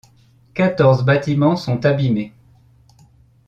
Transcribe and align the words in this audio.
Quatorze 0.55 1.05
bâtiments 1.05 1.55
sont 1.57 1.85
abîmés. 1.85 2.33